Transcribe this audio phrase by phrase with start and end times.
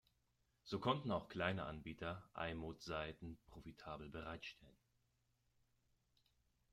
[0.63, 4.79] So konnten auch kleine Anbieter i-mode-Seiten profitabel bereitstellen.